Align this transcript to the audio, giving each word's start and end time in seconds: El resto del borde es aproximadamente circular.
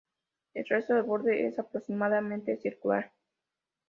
El 0.55 0.65
resto 0.65 0.95
del 0.95 1.03
borde 1.03 1.45
es 1.45 1.59
aproximadamente 1.59 2.57
circular. 2.57 3.11